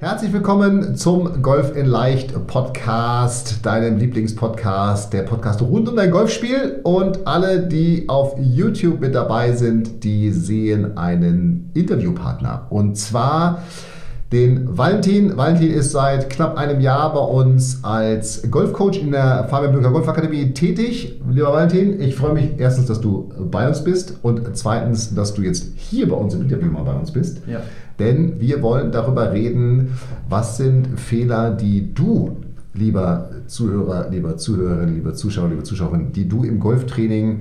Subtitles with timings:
[0.00, 6.78] Herzlich willkommen zum Golf in Leicht Podcast, deinem Lieblingspodcast, der Podcast rund um dein Golfspiel.
[6.84, 12.68] Und alle, die auf YouTube mit dabei sind, die sehen einen Interviewpartner.
[12.70, 13.64] Und zwar
[14.32, 15.36] den Valentin.
[15.36, 20.52] Valentin ist seit knapp einem Jahr bei uns als Golfcoach in der Fabian Blücher Golfakademie
[20.52, 21.18] tätig.
[21.30, 25.42] Lieber Valentin, ich freue mich erstens, dass du bei uns bist und zweitens, dass du
[25.42, 27.40] jetzt hier bei uns im Interview mal bei uns bist.
[27.46, 27.60] Ja.
[27.98, 32.36] Denn wir wollen darüber reden, was sind Fehler, die du,
[32.74, 37.40] lieber Zuhörer, lieber Zuhörerin, lieber Zuschauer, liebe Zuschauerin, die du im Golftraining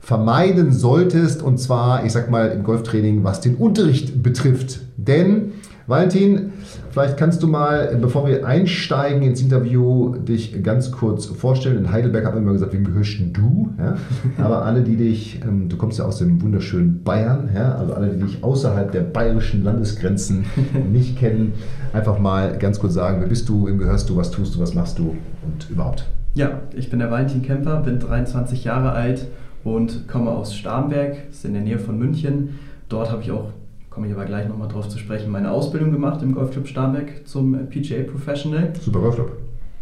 [0.00, 1.42] vermeiden solltest.
[1.42, 4.80] Und zwar, ich sag mal, im Golftraining, was den Unterricht betrifft.
[4.96, 5.52] Denn
[5.88, 6.52] Valentin,
[6.90, 11.78] vielleicht kannst du mal, bevor wir einsteigen ins Interview, dich ganz kurz vorstellen.
[11.78, 13.70] In Heidelberg haben wir immer gesagt, wem gehörst du?
[13.78, 13.96] Ja?
[14.44, 17.74] Aber alle, die dich, ähm, du kommst ja aus dem wunderschönen Bayern, ja?
[17.76, 20.44] also alle, die dich außerhalb der bayerischen Landesgrenzen
[20.92, 21.54] nicht kennen,
[21.94, 24.74] einfach mal ganz kurz sagen, wer bist du, wem gehörst du, was tust du, was
[24.74, 25.16] machst du
[25.46, 26.04] und überhaupt.
[26.34, 29.26] Ja, ich bin der Valentin Kemper, bin 23 Jahre alt
[29.64, 32.58] und komme aus Starnberg, ist in der Nähe von München.
[32.90, 33.52] Dort habe ich auch
[33.98, 37.66] komme ich aber gleich nochmal drauf zu sprechen, meine Ausbildung gemacht im Golfclub Starnberg zum
[37.68, 38.72] PGA Professional.
[38.80, 39.32] Super Golfclub.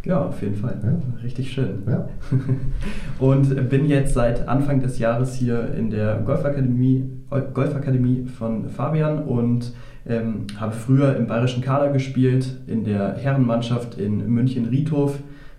[0.05, 0.81] Ja, auf jeden Fall.
[0.83, 1.23] Ja.
[1.23, 1.83] Richtig schön.
[1.87, 2.09] Ja.
[3.19, 7.05] und bin jetzt seit Anfang des Jahres hier in der Golfakademie,
[7.53, 9.75] Golfakademie von Fabian und
[10.07, 15.19] ähm, habe früher im bayerischen Kader gespielt, in der Herrenmannschaft in München-Riedhof.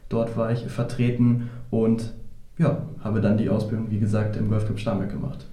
[0.10, 2.12] Dort war ich vertreten und
[2.58, 5.46] ja, habe dann die Ausbildung, wie gesagt, im Golfclub Starnberg gemacht.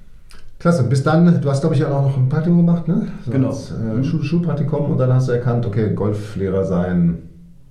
[0.64, 0.84] Klasse.
[0.84, 3.08] Bis dann, du hast, glaube ich, auch noch ein Praktikum gemacht, ne?
[3.26, 3.48] So genau.
[3.48, 7.18] Als, äh, Schul Schulpraktikum und dann hast du erkannt, okay, Golflehrer sein.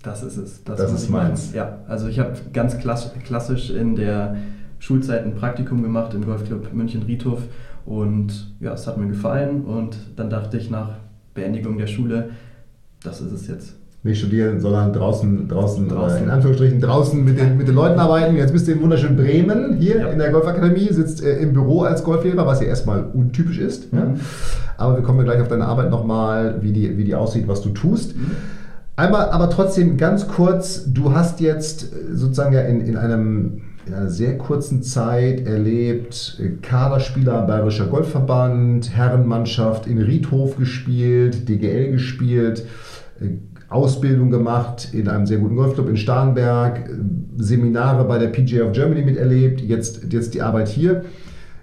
[0.04, 0.64] Das ist es.
[0.64, 1.48] Das, das ist meins.
[1.48, 1.56] Machen.
[1.56, 4.36] Ja, also ich habe ganz klassisch in der
[4.78, 7.42] Schulzeit ein Praktikum gemacht im Golfclub München-Riedhof
[7.88, 10.92] und ja, es hat mir gefallen und dann dachte ich nach
[11.34, 12.30] Beendigung der Schule,
[13.02, 16.24] das ist es jetzt nicht studieren, sondern draußen, draußen, draußen.
[16.24, 18.36] in Anführungsstrichen draußen mit den, mit den Leuten arbeiten.
[18.36, 20.08] Jetzt bist du in wunderschönen Bremen hier ja.
[20.08, 23.94] in der Golfakademie, sitzt äh, im Büro als Golflehrer, was ja erstmal untypisch ist.
[23.94, 24.00] Mhm.
[24.00, 24.14] Ja.
[24.78, 27.62] Aber wir kommen ja gleich auf deine Arbeit nochmal, wie die, wie die aussieht, was
[27.62, 28.18] du tust.
[28.18, 28.32] Mhm.
[28.98, 34.10] Einmal, aber trotzdem ganz kurz, du hast jetzt sozusagen ja in, in einem in einer
[34.10, 42.66] sehr kurzen Zeit erlebt, äh, Kaderspieler Bayerischer Golfverband, Herrenmannschaft in Riedhof gespielt, DGL gespielt,
[43.20, 43.28] äh,
[43.74, 46.90] Ausbildung gemacht in einem sehr guten Golfclub in Starnberg,
[47.38, 51.06] Seminare bei der PGA of Germany miterlebt, jetzt, jetzt die Arbeit hier.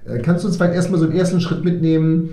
[0.05, 2.31] Äh, kannst du uns vielleicht erstmal so einen ersten Schritt mitnehmen?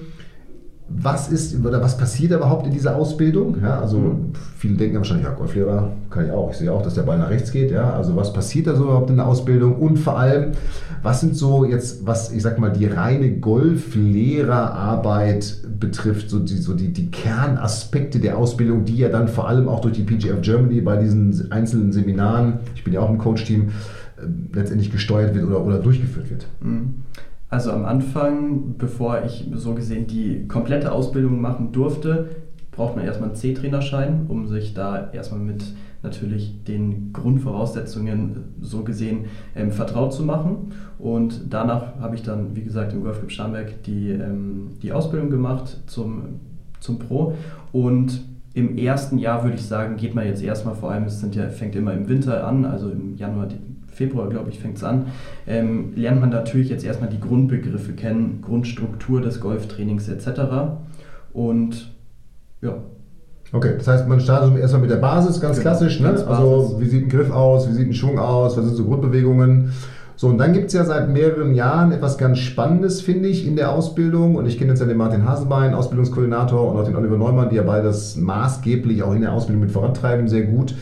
[0.89, 3.57] Was ist oder was passiert überhaupt in dieser Ausbildung?
[3.61, 4.31] Ja, also mhm.
[4.57, 6.49] viele denken wahrscheinlich, ja, Golflehrer kann ich auch.
[6.51, 7.71] Ich sehe auch, dass der Ball nach rechts geht.
[7.71, 9.75] Ja, also was passiert da so überhaupt in der Ausbildung?
[9.75, 10.53] Und vor allem,
[11.03, 16.73] was sind so jetzt, was ich sag mal, die reine Golflehrerarbeit betrifft, so die, so
[16.73, 20.41] die, die Kernaspekte der Ausbildung, die ja dann vor allem auch durch die PGA of
[20.41, 23.71] Germany bei diesen einzelnen Seminaren, ich bin ja auch im Coach-Team,
[24.17, 24.21] äh,
[24.53, 26.47] letztendlich gesteuert wird oder, oder durchgeführt wird.
[26.61, 27.01] Mhm.
[27.49, 32.29] Also am Anfang, bevor ich so gesehen die komplette Ausbildung machen durfte,
[32.71, 35.63] braucht man erstmal einen C-Trainerschein, um sich da erstmal mit
[36.03, 39.25] natürlich den Grundvoraussetzungen so gesehen
[39.55, 40.73] ähm, vertraut zu machen.
[40.99, 45.79] Und danach habe ich dann, wie gesagt, im Golfclub Starnberg die, ähm, die Ausbildung gemacht
[45.87, 46.39] zum,
[46.79, 47.33] zum Pro.
[47.71, 51.35] Und im ersten Jahr würde ich sagen, geht man jetzt erstmal, vor allem es sind
[51.35, 53.47] ja, fängt immer im Winter an, also im Januar,
[53.97, 55.07] Februar, glaube ich, fängt es an,
[55.47, 60.41] ähm, lernt man natürlich jetzt erstmal die Grundbegriffe kennen, Grundstruktur des Golftrainings etc.
[61.33, 61.91] Und
[62.61, 62.75] ja.
[63.51, 65.99] Okay, das heißt, man startet erstmal mit der Basis, ganz genau, klassisch.
[65.99, 66.09] Ne?
[66.09, 68.85] Ganz also, wie sieht ein Griff aus, wie sieht ein Schwung aus, was sind so
[68.85, 69.71] Grundbewegungen.
[70.15, 73.55] So, und dann gibt es ja seit mehreren Jahren etwas ganz Spannendes, finde ich, in
[73.55, 74.35] der Ausbildung.
[74.35, 77.55] Und ich kenne jetzt ja den Martin Hasenbein, Ausbildungskoordinator, und auch den Oliver Neumann, die
[77.55, 80.75] ja beides maßgeblich auch in der Ausbildung mit vorantreiben, sehr gut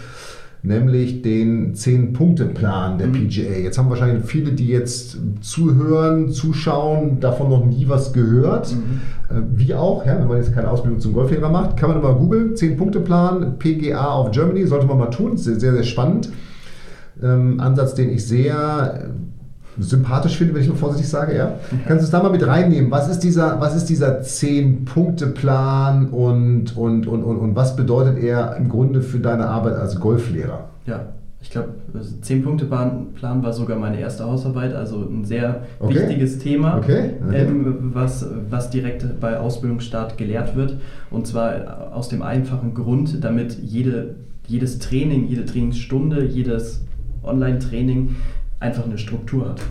[0.66, 3.28] nämlich den 10-Punkte-Plan der mhm.
[3.28, 3.58] PGA.
[3.58, 8.74] Jetzt haben wahrscheinlich viele, die jetzt zuhören, zuschauen, davon noch nie was gehört.
[8.74, 9.02] Mhm.
[9.30, 12.16] Äh, wie auch, ja, wenn man jetzt keine Ausbildung zum Golflehrer macht, kann man mal
[12.16, 16.32] googeln, 10-Punkte-Plan, PGA auf Germany, sollte man mal tun, sehr, sehr, sehr spannend.
[17.22, 19.10] Ähm, Ansatz, den ich sehr
[19.80, 21.54] sympathisch finde, wenn ich nur vorsichtig sage, ja.
[21.88, 22.92] Kannst du es da mal mit reinnehmen?
[22.92, 28.56] Was ist dieser, was ist dieser Zehn-Punkte-Plan und, und, und, und, und was bedeutet er
[28.58, 30.70] im Grunde für deine Arbeit als Golflehrer?
[30.86, 31.08] Ja,
[31.42, 31.70] ich glaube,
[32.22, 35.96] Zehn-Punkte-Plan war sogar meine erste Hausarbeit, also ein sehr Okay.
[35.96, 37.46] wichtiges Thema, Okay, okay.
[37.46, 40.78] Ähm, was, was direkt bei Ausbildungsstart gelehrt wird.
[41.12, 44.16] Und zwar aus dem einfachen Grund, damit jede,
[44.48, 46.84] jedes Training, jede Trainingsstunde, jedes
[47.24, 48.16] Online-Training
[48.66, 49.62] einfach eine Struktur hat.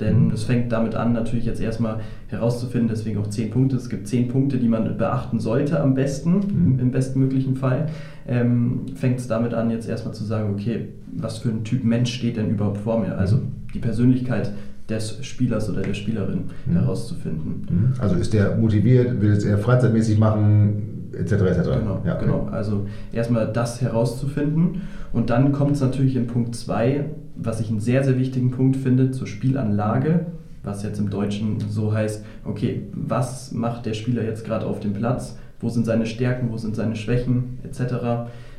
[0.00, 3.76] Denn es fängt damit an, natürlich jetzt erstmal herauszufinden, deswegen auch zehn Punkte.
[3.76, 7.86] Es gibt zehn Punkte, die man beachten sollte am besten, im, im bestmöglichen Fall.
[8.26, 12.12] Ähm, fängt es damit an, jetzt erstmal zu sagen, okay, was für ein Typ Mensch
[12.12, 13.16] steht denn überhaupt vor mir?
[13.16, 13.38] Also
[13.72, 14.50] die Persönlichkeit
[14.88, 17.94] des Spielers oder der Spielerin herauszufinden.
[17.98, 21.32] Also ist der motiviert, will es eher freizeitmäßig machen, etc.
[21.32, 21.60] etc.
[21.78, 22.24] Genau, Ja, okay.
[22.24, 22.48] genau.
[22.50, 27.04] Also erstmal das herauszufinden und dann kommt es natürlich in Punkt 2,
[27.36, 30.26] was ich einen sehr, sehr wichtigen Punkt finde, zur Spielanlage,
[30.62, 34.92] was jetzt im Deutschen so heißt, okay, was macht der Spieler jetzt gerade auf dem
[34.92, 37.58] Platz, wo sind seine Stärken, wo sind seine Schwächen?
[37.64, 37.94] Etc.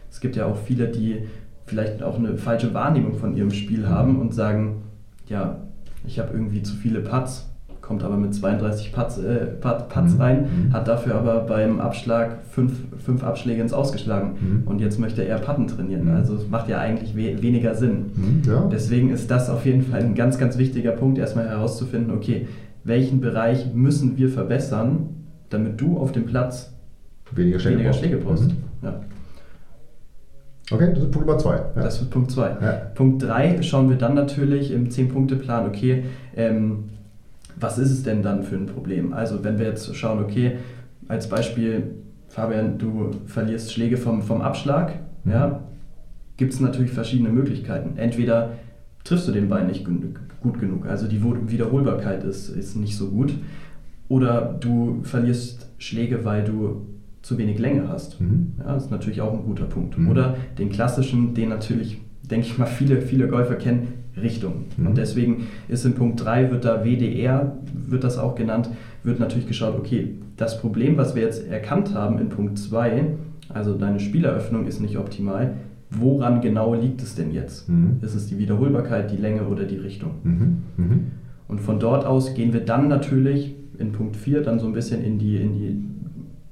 [0.10, 1.28] Es gibt ja auch viele, die
[1.66, 4.84] vielleicht auch eine falsche Wahrnehmung von ihrem Spiel haben und sagen,
[5.28, 5.62] ja,
[6.06, 7.50] ich habe irgendwie zu viele Putts,
[7.86, 10.22] kommt aber mit 32 Putts, äh, Putt- Putts Mhm.
[10.22, 10.40] rein,
[10.70, 10.74] Mhm.
[10.74, 14.32] hat dafür aber beim Abschlag fünf, fünf Abschläge ins Ausgeschlagen
[14.64, 14.64] Mhm.
[14.68, 16.06] und jetzt möchte er Putten trainieren.
[16.06, 16.16] Mhm.
[16.16, 18.06] Also es macht ja eigentlich we weniger Sinn.
[18.16, 18.68] Mhm, ja.
[18.72, 22.48] Deswegen ist das auf jeden Fall ein ganz, ganz wichtiger Punkt, erstmal herauszufinden, okay,
[22.84, 25.10] welchen Bereich müssen wir verbessern,
[25.50, 26.74] damit du auf dem Platz
[27.32, 28.00] Weniger Schläge weniger brauchst.
[28.04, 28.44] Schläge brauchst.
[28.50, 28.58] Mhm.
[28.84, 29.00] Ja,
[30.72, 31.56] Okay, das ist Punkt Nummer zwei.
[31.76, 31.84] Ja.
[31.84, 32.48] das ist Punkt 2.
[32.60, 32.72] Ja.
[32.96, 36.06] Punkt 3 schauen wir dann natürlich im 10-Punkte-Plan, okay,
[36.36, 36.86] ähm,
[37.60, 39.14] was ist es denn dann für ein Problem?
[39.14, 40.58] Also wenn wir jetzt schauen, okay,
[41.08, 41.96] als Beispiel,
[42.28, 45.32] Fabian, du verlierst Schläge vom, vom Abschlag, Mhm.
[45.32, 45.64] ja,
[46.38, 47.98] gibt es natürlich verschiedene Möglichkeiten.
[47.98, 48.54] Entweder
[49.04, 53.34] triffst du den Ball nicht gut genug, also die Wiederholbarkeit ist, ist nicht so gut,
[54.08, 56.86] oder du verlierst Schläge, weil du
[57.24, 58.22] zu wenig Länge hast.
[58.22, 58.54] Mhm.
[58.60, 59.98] Ja, das ist natürlich auch ein guter Punkt.
[59.98, 60.10] Mhm.
[60.10, 62.00] Oder den klassischen, den natürlich,
[62.30, 63.88] denke ich mal, viele, viele Golfer kennen,
[64.22, 64.66] Richtung.
[64.78, 64.88] Mhm.
[64.88, 68.70] Und deswegen ist in Punkt 3, wird da WDR, wird das auch genannt,
[69.04, 73.06] wird natürlich geschaut, okay, das Problem, was wir jetzt erkannt haben in Punkt 2,
[73.50, 75.54] also deine Spieleröffnung ist nicht optimal,
[75.92, 77.70] woran genau liegt es denn jetzt?
[77.70, 77.98] Mhm.
[78.02, 80.12] Ist es die Wiederholbarkeit, die Länge oder die Richtung?
[80.24, 80.58] Mhm.
[80.78, 81.12] Mhm.
[81.48, 85.04] Und von dort aus gehen wir dann natürlich in Punkt 4 dann so ein bisschen
[85.04, 85.84] in die, in die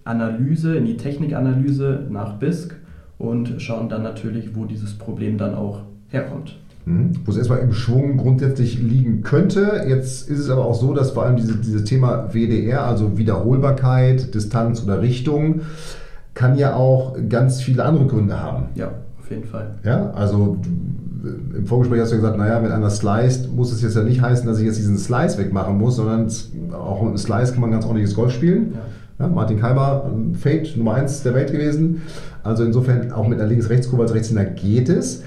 [0.04, 2.75] Analyse, in die Technikanalyse nach BISC
[3.18, 6.57] und schauen dann natürlich, wo dieses Problem dann auch herkommt.
[6.85, 7.12] Mhm.
[7.25, 9.85] Wo es erstmal im Schwung grundsätzlich liegen könnte.
[9.88, 14.33] Jetzt ist es aber auch so, dass vor allem diese, dieses Thema WDR, also Wiederholbarkeit,
[14.33, 15.62] Distanz oder Richtung,
[16.33, 18.65] kann ja auch ganz viele andere Gründe haben.
[18.75, 19.75] Ja, auf jeden Fall.
[19.83, 20.57] Ja, also
[21.56, 24.45] im Vorgespräch hast du gesagt, naja, wenn einer sliced, muss es jetzt ja nicht heißen,
[24.45, 26.27] dass ich jetzt diesen Slice wegmachen muss, sondern
[26.74, 28.74] auch mit einem Slice kann man ganz ordentliches Golf spielen.
[28.74, 28.81] Ja.
[29.19, 32.01] Ja, Martin Keimer, Fade Nummer 1 der Welt gewesen.
[32.44, 35.24] Also insofern auch mit einer Links-Rechts-Kurve als Rechtshänder geht es.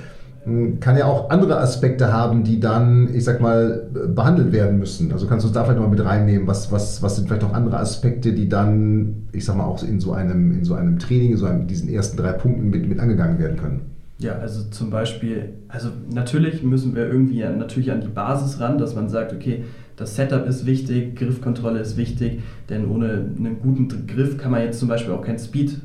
[0.78, 5.10] Kann ja auch andere Aspekte haben, die dann, ich sag mal, behandelt werden müssen.
[5.12, 6.46] Also kannst du es da vielleicht mal mit reinnehmen?
[6.46, 9.98] Was, was, was sind vielleicht auch andere Aspekte, die dann, ich sag mal, auch in
[9.98, 13.00] so einem, in so einem Training, in so einem, diesen ersten drei Punkten mit, mit
[13.00, 13.80] angegangen werden können?
[14.18, 18.78] Ja, also zum Beispiel, also natürlich müssen wir irgendwie an, natürlich an die Basis ran,
[18.78, 19.64] dass man sagt, okay,
[19.96, 24.78] das Setup ist wichtig, Griffkontrolle ist wichtig, denn ohne einen guten Griff kann man jetzt
[24.78, 25.80] zum Beispiel auch kein Speed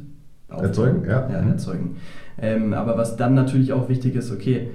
[0.50, 0.66] aufbauen.
[0.66, 1.30] Erzeugen, ja.
[1.30, 1.52] ja Mhm.
[1.52, 1.96] erzeugen.
[2.40, 4.68] Ähm, aber was dann natürlich auch wichtig ist, okay,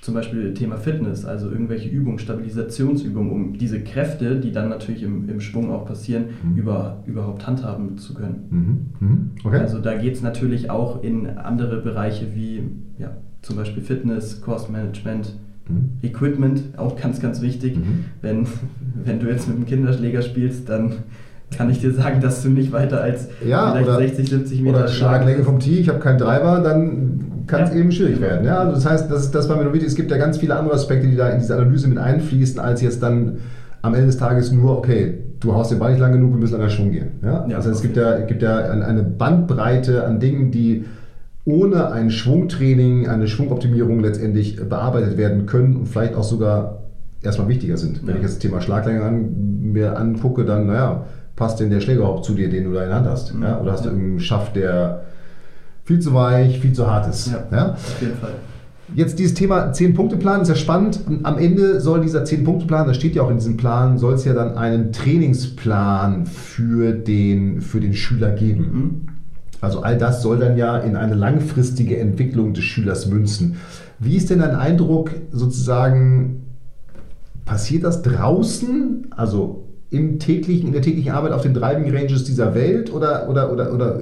[0.00, 5.28] zum Beispiel Thema Fitness, also irgendwelche Übungen, Stabilisationsübungen, um diese Kräfte, die dann natürlich im,
[5.30, 6.56] im Schwung auch passieren, Mhm.
[6.56, 8.44] über, überhaupt handhaben zu können.
[9.00, 9.06] Mhm.
[9.08, 9.30] Mhm.
[9.44, 9.56] Okay.
[9.58, 12.64] Also da geht es natürlich auch in andere Bereiche wie
[12.98, 15.92] ja, zum Beispiel Fitness, Course Management, Mhm.
[16.02, 17.78] Equipment, auch ganz, ganz wichtig.
[17.78, 18.04] Mhm.
[18.20, 18.46] Wenn,
[19.02, 20.92] wenn du jetzt mit einem Kinderschläger spielst, dann
[21.56, 24.78] kann ich dir sagen, dass du nicht weiter als Ja, vielleicht oder- 60, 70 Meter
[24.78, 27.76] Oder Schlaglänge vom Tee, ich habe keinen Driver, dann kann es Ja.
[27.76, 28.44] eben schwierig werden.
[28.46, 29.88] Ja, also das heißt, das, das war mir nur wichtig.
[29.88, 32.80] Es gibt ja ganz viele andere Aspekte, die da in diese Analyse mit einfließen, als
[32.82, 33.38] jetzt dann
[33.82, 36.54] am Ende des Tages nur, okay, du haust den Ball nicht lang genug, wir müssen
[36.54, 37.08] an den Schwung gehen.
[37.22, 37.46] Ja?
[37.48, 40.84] Ja, heißt, es gibt ja, gibt ja ein- eine Bandbreite an Dingen, die
[41.44, 46.78] ohne ein Schwungtraining, eine Schwungoptimierung letztendlich bearbeitet werden können und vielleicht auch sogar
[47.22, 48.00] erstmal wichtiger sind.
[48.06, 48.16] Wenn Ja.
[48.16, 51.04] ich jetzt das Thema Schlaglänge an, mir angucke, dann, naja,
[51.36, 53.34] passt denn der Schläger überhaupt zu dir, den du da in der Hand hast?
[53.34, 53.42] Mhm.
[53.42, 53.60] Ja?
[53.60, 55.04] Oder hast du irgendeinen Schaft, der
[55.84, 57.28] viel zu weich, viel zu hart ist?
[57.28, 57.72] Ja, Ja?
[57.72, 58.32] auf jeden Fall.
[58.94, 61.00] Jetzt dieses Thema 10-Punkte-Plan ist ja spannend.
[61.22, 64.34] Am Ende soll dieser 10-Punkte-Plan, das steht ja auch in diesem Plan, soll es ja
[64.34, 68.60] dann einen Trainingsplan für den, für den Schüler geben.
[68.72, 69.08] Mhm.
[69.62, 73.56] Also all das soll dann ja in eine langfristige Entwicklung des Schülers münzen.
[73.98, 76.42] Wie ist denn dein Eindruck sozusagen,
[77.46, 79.63] passiert das draußen, also
[79.94, 83.72] im täglichen, in der täglichen Arbeit auf den Driving Ranges dieser Welt oder, oder, oder,
[83.72, 84.00] oder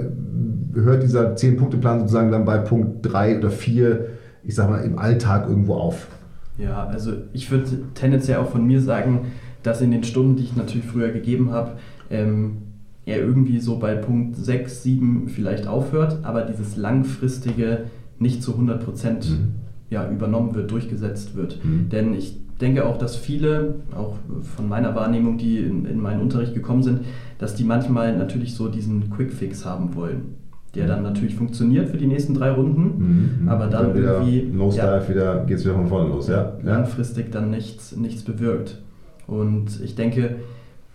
[0.75, 4.07] hört dieser 10-Punkte-Plan sozusagen dann bei Punkt 3 oder 4,
[4.43, 6.09] ich sag mal, im Alltag irgendwo auf?
[6.57, 9.33] Ja, also ich würde tendenziell auch von mir sagen,
[9.63, 11.73] dass in den Stunden, die ich natürlich früher gegeben habe,
[12.11, 12.59] ähm,
[13.05, 17.85] er irgendwie so bei Punkt 6, 7 vielleicht aufhört, aber dieses langfristige
[18.19, 19.55] nicht zu 100 Prozent mhm.
[19.91, 21.63] ja, übernommen wird, durchgesetzt wird.
[21.65, 21.89] Mhm.
[21.89, 24.15] Denn ich denke auch, dass viele, auch
[24.57, 27.01] von meiner Wahrnehmung, die in, in meinen Unterricht gekommen sind,
[27.39, 30.37] dass die manchmal natürlich so diesen Quick-Fix haben wollen
[30.75, 33.49] der dann natürlich funktioniert für die nächsten drei Runden, mhm.
[33.49, 36.53] aber dann, dann wieder irgendwie los ja, wieder geht es wieder von vorne los, ja.
[36.63, 38.79] Langfristig dann nichts, nichts bewirkt.
[39.27, 40.37] Und ich denke,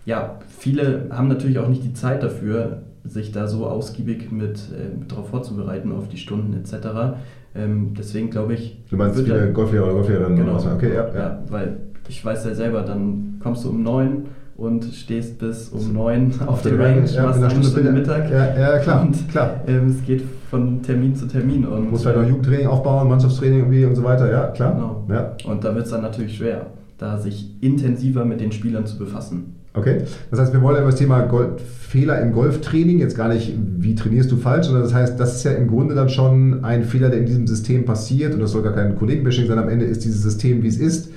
[0.04, 5.06] ja, viele haben natürlich auch nicht die Zeit dafür, sich da so ausgiebig mit äh,
[5.08, 7.18] darauf vorzubereiten, auf die Stunden etc.
[7.54, 8.82] Ähm, deswegen glaube ich.
[8.90, 10.38] Du meinst viele Golflehrer oder Golflehrerinnen?
[10.38, 10.56] Genau.
[10.74, 11.14] Okay, ja, ja.
[11.14, 11.78] ja, weil
[12.08, 14.26] ich weiß ja selber, dann kommst du um neun
[14.56, 18.30] und stehst bis um neun auf der Range, ja, machst eine Stunde, Stunde Mittag.
[18.30, 19.02] Ja, ja klar.
[19.02, 19.60] Und klar.
[19.66, 21.64] Ähm, es geht von Termin zu Termin.
[21.64, 24.74] Und, Muss vielleicht auch Jugendtraining aufbauen, Mannschaftstraining irgendwie und so weiter, ja, klar.
[24.74, 25.04] Genau.
[25.08, 25.36] Ja.
[25.50, 26.66] Und da wird es dann natürlich schwer,
[26.98, 29.57] da sich intensiver mit den Spielern zu befassen.
[29.74, 33.54] Okay, das heißt, wir wollen über das Thema Golf, Fehler im Golftraining, jetzt gar nicht,
[33.78, 36.84] wie trainierst du falsch, sondern das heißt, das ist ja im Grunde dann schon ein
[36.84, 39.86] Fehler, der in diesem System passiert und das soll gar kein Kollegenbashing sein, am Ende
[39.86, 41.10] ist dieses System, wie es ist,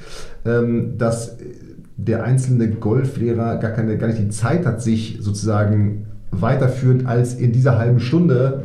[0.46, 1.38] ähm, dass
[1.98, 7.52] der einzelne Golflehrer gar, keine, gar nicht die Zeit hat, sich sozusagen weiterführend als in
[7.52, 8.64] dieser halben Stunde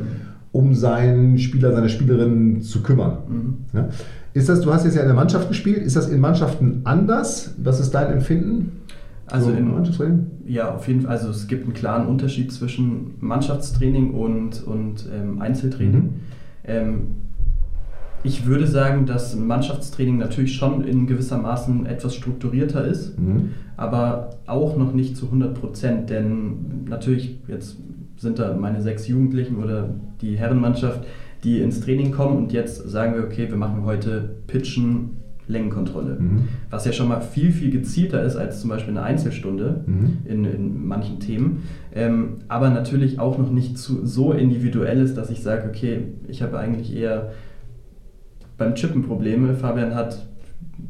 [0.53, 3.19] um seinen Spieler, seine Spielerin zu kümmern.
[3.29, 3.55] Mhm.
[3.75, 3.89] Ja?
[4.33, 7.55] Ist das, du hast jetzt ja in der Mannschaft gespielt, ist das in Mannschaften anders?
[7.59, 8.73] Was ist dein Empfinden?
[9.29, 10.27] Also Mannschaftstraining?
[10.47, 11.11] Ja, auf jeden Fall.
[11.11, 16.03] Also es gibt einen klaren Unterschied zwischen Mannschaftstraining und, und ähm, Einzeltraining.
[16.03, 16.15] Mhm.
[16.65, 17.07] Ähm,
[18.23, 23.51] ich würde sagen, dass Mannschaftstraining natürlich schon in gewisser Maßen etwas strukturierter ist, mhm.
[23.77, 27.77] aber auch noch nicht zu 100 Prozent, denn natürlich, jetzt
[28.17, 29.91] sind da meine sechs Jugendlichen oder
[30.21, 31.05] die Herrenmannschaft,
[31.45, 35.19] die ins Training kommen und jetzt sagen wir, okay, wir machen heute Pitchen,
[35.49, 36.19] Längenkontrolle.
[36.19, 36.49] Mhm.
[36.71, 40.19] Was ja schon mal viel, viel gezielter ist als zum Beispiel eine Einzelstunde mhm.
[40.25, 41.63] in, in manchen Themen.
[41.95, 46.43] Ähm, aber natürlich auch noch nicht zu, so individuell ist, dass ich sage, okay, ich
[46.43, 47.33] habe eigentlich eher
[48.59, 49.55] beim Chippen Probleme.
[49.55, 50.27] Fabian hat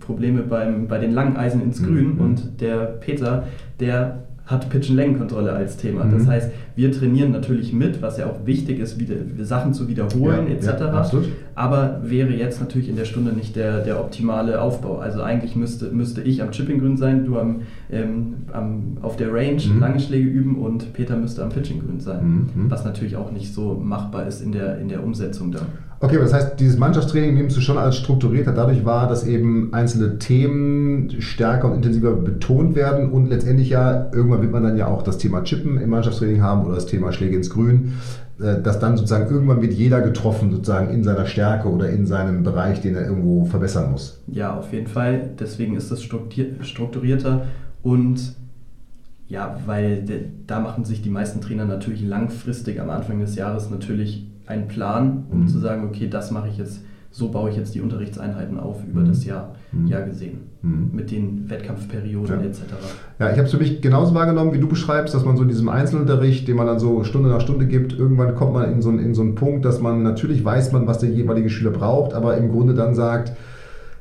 [0.00, 2.20] Probleme beim, bei den langen Eisen ins Grün mhm.
[2.20, 3.44] und der Peter,
[3.80, 6.04] der hat Pitch-Längenkontrolle als Thema.
[6.04, 6.12] Mhm.
[6.12, 10.46] Das heißt, wir trainieren natürlich mit, was ja auch wichtig ist, wieder, Sachen zu wiederholen
[10.48, 10.80] ja, etc.
[10.80, 11.10] Ja,
[11.56, 14.98] aber wäre jetzt natürlich in der Stunde nicht der, der optimale Aufbau.
[14.98, 19.62] Also eigentlich müsste, müsste ich am Chipping-Grün sein, du am, ähm, am, auf der Range
[19.66, 19.80] mhm.
[19.80, 22.50] lange Schläge üben und Peter müsste am Pitching-Grün sein.
[22.54, 22.70] Mhm.
[22.70, 25.60] Was natürlich auch nicht so machbar ist in der, in der Umsetzung da.
[25.98, 30.18] Okay, das heißt, dieses Mannschaftstraining nimmst du schon als strukturierter dadurch wahr, dass eben einzelne
[30.18, 35.02] Themen stärker und intensiver betont werden und letztendlich ja, irgendwann wird man dann ja auch
[35.02, 37.94] das Thema Chippen im Mannschaftstraining haben oder das Thema Schläge ins Grün,
[38.38, 42.42] äh, dass dann sozusagen irgendwann wird jeder getroffen, sozusagen in seiner Stärke oder in seinem
[42.42, 44.22] Bereich, den er irgendwo verbessern muss.
[44.26, 45.30] Ja, auf jeden Fall.
[45.40, 47.46] Deswegen ist das strukturierter
[47.82, 48.34] und
[49.28, 50.04] ja, weil
[50.46, 55.24] da machen sich die meisten Trainer natürlich langfristig am Anfang des Jahres natürlich einen Plan,
[55.30, 55.48] um mhm.
[55.48, 59.00] zu sagen, okay, das mache ich jetzt, so baue ich jetzt die Unterrichtseinheiten auf über
[59.00, 59.08] mhm.
[59.08, 59.86] das Jahr, mhm.
[59.86, 60.90] Jahr gesehen, mhm.
[60.92, 62.46] mit den Wettkampfperioden ja.
[62.46, 62.60] etc.
[63.18, 65.48] Ja, ich habe es für mich genauso wahrgenommen, wie du beschreibst, dass man so in
[65.48, 68.90] diesem Einzelunterricht, den man dann so Stunde nach Stunde gibt, irgendwann kommt man in so,
[68.90, 72.36] in so einen Punkt, dass man natürlich weiß man, was der jeweilige Schüler braucht, aber
[72.36, 73.32] im Grunde dann sagt,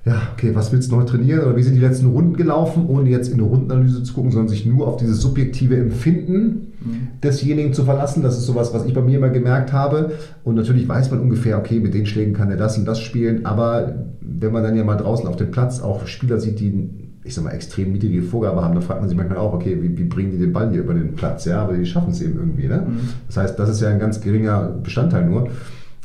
[0.05, 3.09] ja, okay, was willst du heute trainieren oder wie sind die letzten Runden gelaufen, ohne
[3.09, 7.07] jetzt in eine Rundenanalyse zu gucken, sondern sich nur auf dieses subjektive Empfinden mhm.
[7.23, 8.21] desjenigen zu verlassen.
[8.21, 10.11] Das ist sowas, was ich bei mir immer gemerkt habe.
[10.43, 13.47] Und natürlich weiß man ungefähr, okay, mit den Schlägen kann er das und das spielen,
[13.47, 16.89] aber wenn man dann ja mal draußen auf dem Platz auch Spieler sieht, die
[17.23, 19.97] ich sag mal, extrem niedrige Vorgabe haben, dann fragt man sich manchmal auch, okay, wie,
[19.97, 21.45] wie bringen die den Ball hier über den Platz?
[21.45, 22.67] Ja, aber die schaffen es eben irgendwie.
[22.67, 22.85] Ne?
[22.87, 22.99] Mhm.
[23.25, 25.49] Das heißt, das ist ja ein ganz geringer Bestandteil nur.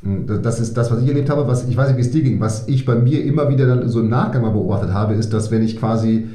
[0.02, 2.40] Das ist das, was ich erlebt habe, was ich weiß nicht, wie es dir ging.
[2.40, 5.50] Was ich bei mir immer wieder dann so im Nachgang mal beobachtet habe, ist, dass
[5.50, 6.26] wenn ich quasi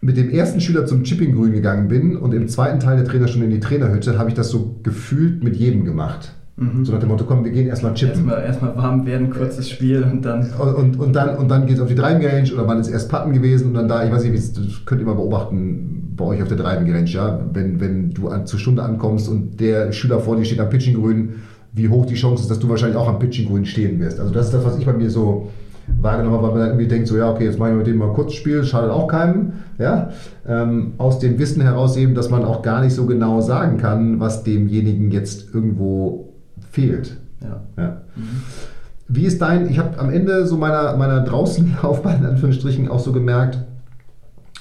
[0.00, 3.52] mit dem ersten Schüler zum Chipping-Grün gegangen bin und im zweiten Teil der Trainerstunde in
[3.52, 6.32] die Trainerhütte, habe ich das so gefühlt mit jedem gemacht.
[6.56, 6.84] Mhm.
[6.84, 8.28] So nach dem Motto, komm, wir gehen erstmal chippen.
[8.28, 10.50] Erstmal, erstmal warm werden, kurzes Spiel und dann.
[10.58, 12.88] Und, und, und dann, und dann geht es auf die Driving Range oder man ist
[12.88, 16.24] erst Putten gewesen und dann da, ich weiß nicht, das könnt ihr mal beobachten bei
[16.24, 19.92] euch auf der Driving Range, ja, wenn, wenn du an, zur Stunde ankommst und der
[19.92, 21.34] Schüler vor dir steht am Pitching Grün
[21.78, 24.20] wie hoch die Chance ist, dass du wahrscheinlich auch am Pitching Grün stehen wirst.
[24.20, 25.48] Also das ist das, was ich bei mir so
[26.00, 27.96] wahrgenommen habe, weil man dann irgendwie denkt, so ja, okay, jetzt mache ich mit dem
[27.96, 29.52] mal kurz Spiel, schadet auch keinem.
[29.78, 30.10] Ja?
[30.46, 34.20] Ähm, aus dem Wissen heraus eben, dass man auch gar nicht so genau sagen kann,
[34.20, 36.34] was demjenigen jetzt irgendwo
[36.70, 37.16] fehlt.
[37.40, 37.62] Ja.
[37.76, 38.02] ja.
[38.16, 38.42] Mhm.
[39.08, 43.12] Wie ist dein, ich habe am Ende so meiner, meiner Draußenlaufbahn in Anführungsstrichen auch so
[43.12, 43.58] gemerkt,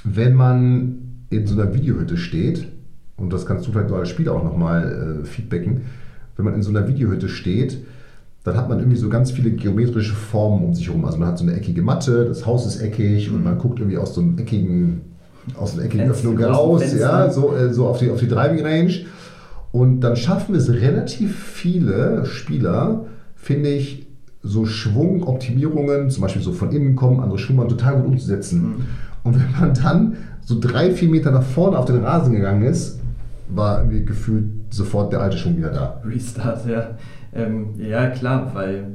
[0.03, 2.67] wenn man in so einer Videohütte steht,
[3.17, 5.81] und das kannst du vielleicht als Spieler auch nochmal äh, feedbacken,
[6.37, 7.79] wenn man in so einer Videohütte steht,
[8.43, 11.03] dann hat man irgendwie so ganz viele geometrische Formen um sich herum.
[11.03, 13.97] Also man hat so eine eckige Matte, das Haus ist eckig und man guckt irgendwie
[13.97, 15.01] aus so einem eckigen,
[15.59, 16.99] aus einer eckigen Fenster, Öffnung raus, Fenster.
[16.99, 18.93] ja, so, äh, so auf die, auf die Driving Range.
[19.73, 24.07] Und dann schaffen es relativ viele Spieler, finde ich,
[24.43, 28.85] so Schwungoptimierungen, zum Beispiel so von innen kommen, andere Schwungmann total gut umzusetzen.
[29.23, 30.15] Und wenn man dann
[30.45, 32.99] so drei, vier Meter nach vorne auf den Rasen gegangen ist,
[33.49, 36.01] war irgendwie gefühlt sofort der alte Schwung wieder da.
[36.05, 36.91] Restart, ja.
[37.33, 38.85] Ähm, ja, klar, weil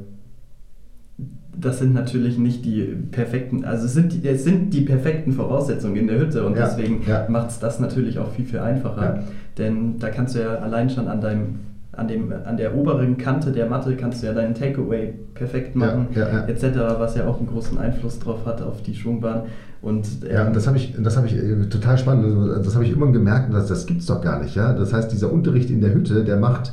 [1.56, 5.96] das sind natürlich nicht die perfekten, also es sind die, es sind die perfekten Voraussetzungen
[5.96, 7.26] in der Hütte und Ja, deswegen ja.
[7.28, 9.16] macht es das natürlich auch viel, viel einfacher.
[9.16, 9.22] Ja.
[9.58, 11.60] Denn da kannst du ja allein schon an deinem
[11.92, 16.08] an, dem, an der oberen Kante der Matte kannst du ja deinen Takeaway perfekt machen,
[16.14, 16.44] Ja, ja, ja.
[16.46, 16.64] etc.,
[16.98, 19.42] was ja auch einen großen Einfluss drauf hat auf die Schwungbahn.
[19.82, 22.24] Und, Ja, ähm, und das habe ich, das habe ich äh, total spannend.
[22.24, 24.54] Also, Das habe ich immer gemerkt, dass das gibt's doch gar nicht.
[24.54, 26.72] Ja, das heißt, dieser Unterricht in der Hütte, der macht,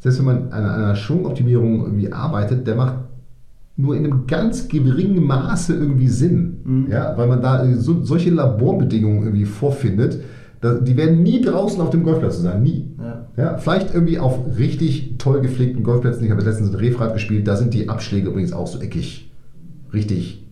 [0.00, 2.94] selbst wenn man an einer Schwungoptimierung irgendwie arbeitet, der macht
[3.76, 6.56] nur in einem ganz geringen Maße irgendwie Sinn.
[6.64, 6.86] Mhm.
[6.90, 10.18] Ja, weil man da äh, so, solche Laborbedingungen irgendwie vorfindet.
[10.62, 12.94] Die werden nie draußen auf dem Golfplatz sein, nie.
[12.98, 13.26] ja.
[13.36, 16.24] Ja, vielleicht irgendwie auf richtig toll gepflegten Golfplätzen.
[16.24, 19.30] Ich habe letztens ein Refrad gespielt, da sind die Abschläge übrigens auch so eckig.
[19.92, 20.46] Richtig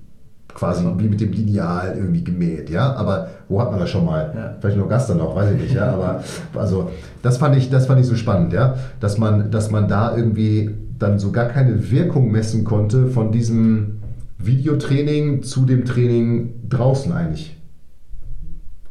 [0.54, 2.94] quasi wie mit dem Lineal irgendwie gemäht, ja.
[2.94, 4.32] Aber wo hat man das schon mal?
[4.34, 4.56] Ja.
[4.60, 5.92] Vielleicht nur Gastern noch, weiß ich nicht, ja.
[5.92, 6.22] Aber
[6.54, 6.90] also
[7.22, 10.70] das fand ich, das fand ich so spannend, ja, dass man, dass man da irgendwie
[10.98, 14.00] dann so gar keine Wirkung messen konnte von diesem
[14.38, 17.56] Videotraining zu dem Training draußen eigentlich.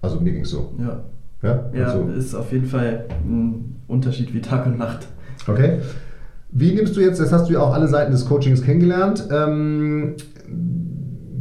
[0.04, 0.72] Also mir ging es so.
[0.80, 1.02] Ja,
[1.42, 5.08] Ja, ja also, ist auf jeden Fall ein Unterschied wie Tag und Nacht.
[5.48, 5.80] Okay.
[6.52, 10.14] Wie nimmst du jetzt, jetzt hast du ja auch alle Seiten des Coachings kennengelernt, ähm,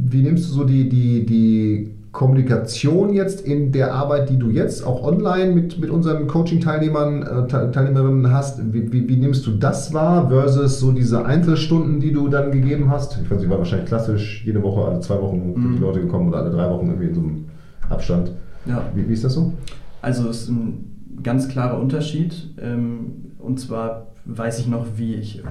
[0.05, 4.85] wie nimmst du so die, die, die Kommunikation jetzt in der Arbeit, die du jetzt
[4.85, 9.51] auch online mit, mit unseren Coaching-Teilnehmern, äh, Te- Teilnehmerinnen hast, wie, wie, wie nimmst du
[9.51, 13.19] das wahr versus so diese Einzelstunden, die du dann gegeben hast?
[13.23, 15.81] Ich weiß nicht, war wahrscheinlich klassisch, jede Woche, alle zwei Wochen sind die Mhm.
[15.81, 17.45] Leute gekommen oder alle drei Wochen irgendwie in so einem
[17.89, 18.31] Abstand.
[18.65, 18.85] Ja.
[18.93, 19.53] Wie, wie ist das so?
[20.01, 22.49] Also es ist ein ganz klarer Unterschied.
[22.61, 25.43] Ähm, und zwar weiß ich noch, wie ich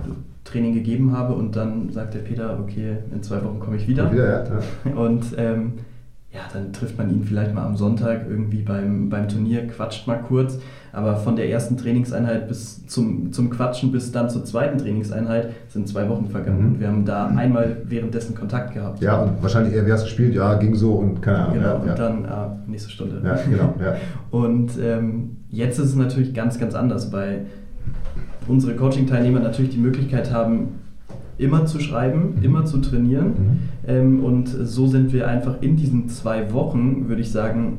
[0.45, 4.11] Training gegeben habe und dann sagt der Peter, okay, in zwei Wochen komme ich wieder.
[4.13, 4.95] Wieder, ja, ja.
[4.97, 5.75] Und ähm,
[6.33, 10.17] ja, dann trifft man ihn vielleicht mal am Sonntag irgendwie beim, beim Turnier, quatscht mal
[10.17, 10.59] kurz.
[10.91, 15.89] Aber von der ersten Trainingseinheit bis zum, zum Quatschen bis dann zur zweiten Trainingseinheit sind
[15.89, 16.61] zwei Wochen vergangen.
[16.61, 16.67] Mhm.
[16.67, 19.03] Und wir haben da einmal währenddessen Kontakt gehabt.
[19.03, 21.55] Ja, und wahrscheinlich eher, wer es gespielt, ja, ging so und keine Ahnung.
[21.55, 21.95] Genau, ja, und ja.
[21.95, 23.21] dann ah, nächste Stunde.
[23.23, 23.97] Ja, genau, ja.
[24.31, 27.47] Und ähm, jetzt ist es natürlich ganz, ganz anders, weil
[28.49, 30.82] unsere Coaching-Teilnehmer natürlich die Möglichkeit haben,
[31.43, 32.43] immer zu schreiben, Mhm.
[32.45, 33.27] immer zu trainieren.
[33.27, 33.59] Mhm.
[33.87, 37.79] Ähm, und so sind wir einfach in diesen zwei Wochen, würde ich sagen,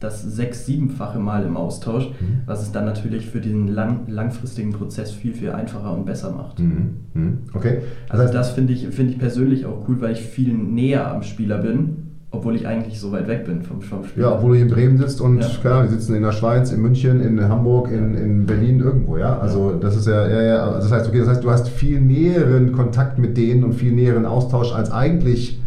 [0.00, 2.40] das sechs-, siebenfache Mal im Austausch, Mhm.
[2.46, 6.58] was es dann natürlich für den lang, langfristigen Prozess viel, viel einfacher und besser macht.
[6.58, 6.94] Mhm.
[7.14, 7.38] Mhm.
[7.54, 7.82] Okay.
[8.08, 11.22] Also heißt, das finde ich, finde ich persönlich auch cool, weil ich viel näher am
[11.22, 12.01] Spieler bin,
[12.34, 14.28] obwohl ich eigentlich so weit weg bin vom, vom Spieler.
[14.30, 15.70] ja, obwohl du hier in Bremen sitzt und Ja.
[15.70, 19.38] Ahnung, die sitzen in der Schweiz, in München, in Hamburg, in, in Berlin, irgendwo, ja.
[19.38, 22.00] Also das ist ja, ja, ja, also das heißt, okay, das heißt, du hast viel
[22.00, 25.60] näheren Kontakt mit denen und viel näheren Austausch als eigentlich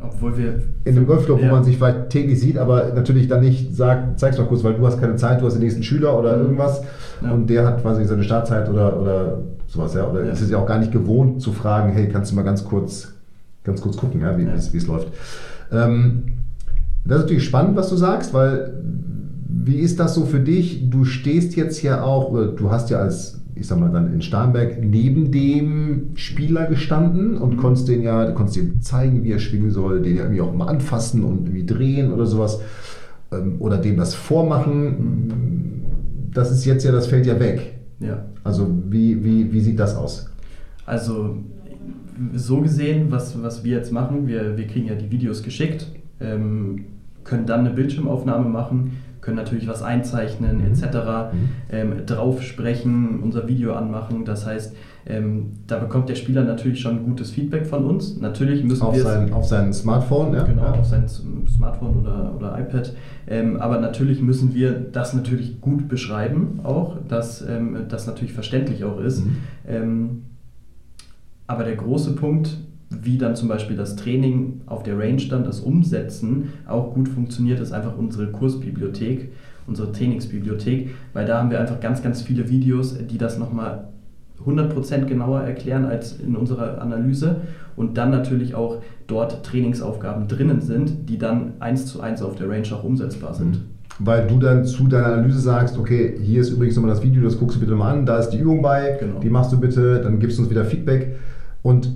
[0.00, 0.62] Obwohl wir.
[0.84, 1.48] in einem Golfclub, Ja.
[1.48, 4.74] wo man sich vielleicht täglich sieht, aber natürlich dann nicht sagt, zeig's mal kurz, weil
[4.74, 6.42] du hast keine Zeit, du hast den nächsten Schüler oder Mhm.
[6.42, 6.82] irgendwas
[7.22, 7.30] Ja.
[7.32, 10.08] und der hat quasi seine Startzeit oder, oder sowas, ja.
[10.10, 10.32] Oder Ja.
[10.32, 13.12] ist es ja auch gar nicht gewohnt zu fragen, hey, kannst du mal ganz kurz,
[13.62, 14.38] ganz kurz gucken, ja, Ja.
[14.38, 15.06] wie es läuft.
[15.72, 16.22] Ähm,
[17.04, 18.82] das ist natürlich spannend, was du sagst, weil
[19.48, 20.90] wie ist das so für dich?
[20.90, 24.82] Du stehst jetzt ja auch, du hast ja als, ich sag mal dann in Starnberg
[24.82, 29.70] neben dem Spieler gestanden und konntest den ja, du konntest ihm zeigen, wie er schwingen
[29.70, 32.60] soll, den ja irgendwie auch mal anfassen und irgendwie drehen oder sowas
[33.32, 35.82] ähm, oder dem das vormachen.
[36.32, 37.78] Das ist jetzt ja, das fällt ja weg.
[37.98, 38.24] Ja.
[38.44, 40.30] Also wie, wie, wie sieht das aus?
[40.86, 41.36] Also
[42.34, 45.86] so gesehen, was, was wir jetzt machen, wir, wir kriegen ja die Videos geschickt,
[46.20, 46.84] ähm,
[47.24, 50.64] können dann eine Bildschirmaufnahme machen, können natürlich was einzeichnen Mhm.
[50.72, 50.96] etc.,
[51.70, 54.24] ähm, drauf sprechen, unser Video anmachen.
[54.24, 54.74] Das heißt,
[55.06, 58.18] ähm, da bekommt der Spieler natürlich schon gutes Feedback von uns.
[58.18, 60.44] Natürlich müssen Auf wir sein, auf sein Smartphone, ja?
[60.44, 60.72] Genau, Ja.
[60.72, 62.94] auf sein Smartphone oder, oder iPad.
[63.26, 68.84] Ähm, aber natürlich müssen wir das natürlich gut beschreiben, auch, dass ähm, das natürlich verständlich
[68.84, 69.24] auch ist.
[69.24, 69.36] Mhm.
[71.50, 72.58] Aber der große Punkt,
[72.90, 77.58] wie dann zum Beispiel das Training auf der Range dann, das Umsetzen auch gut funktioniert,
[77.58, 79.32] ist einfach unsere Kursbibliothek,
[79.66, 83.88] unsere Trainingsbibliothek, weil da haben wir einfach ganz, ganz viele Videos, die das nochmal
[84.46, 87.40] 100% genauer erklären als in unserer Analyse
[87.74, 88.76] und dann natürlich auch
[89.08, 93.56] dort Trainingsaufgaben drinnen sind, die dann eins zu eins auf der Range auch umsetzbar sind.
[93.56, 93.80] Mhm.
[94.02, 97.38] Weil du dann zu deiner Analyse sagst, okay, hier ist übrigens nochmal das Video, das
[97.38, 99.18] guckst du bitte mal an, da ist die Übung bei, genau.
[99.18, 101.16] die machst du bitte, dann gibst du uns wieder Feedback.
[101.62, 101.92] Und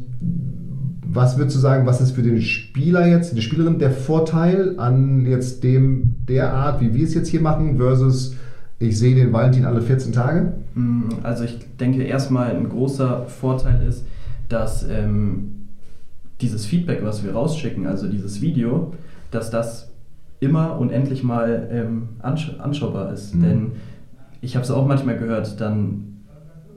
[1.06, 5.26] was würdest du sagen, was ist für den Spieler jetzt, die Spielerin, der Vorteil an
[5.26, 8.34] jetzt dem der Art, wie wir es jetzt hier machen, versus
[8.78, 10.54] ich sehe den Valentin alle 14 Tage?
[10.74, 14.04] Mm, also ich denke erstmal ein großer Vorteil ist,
[14.48, 15.68] dass ähm,
[16.40, 18.92] dieses Feedback, was wir rausschicken, also dieses Video,
[19.30, 19.90] dass das
[20.40, 23.34] immer und endlich mal ähm, ansch anschaubar ist.
[23.34, 23.42] Mhm.
[23.42, 23.72] Denn
[24.40, 26.18] ich habe es auch manchmal gehört, dann